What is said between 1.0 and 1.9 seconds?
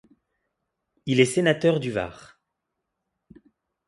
Il est sénateur